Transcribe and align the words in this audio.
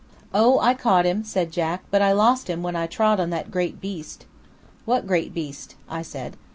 "Oh, 0.33 0.57
I 0.57 0.73
caught 0.73 1.05
him," 1.05 1.23
said 1.23 1.51
Jack; 1.51 1.83
"but 1.91 2.01
I 2.01 2.11
lost 2.11 2.49
him 2.49 2.63
when 2.63 2.75
I 2.75 2.87
trod 2.87 3.19
on 3.19 3.29
that 3.29 3.51
great 3.51 3.79
beast." 3.79 4.25
"What 4.83 5.05
great 5.05 5.31
beast?" 5.31 5.75
I 5.87 6.01
said. 6.01 6.37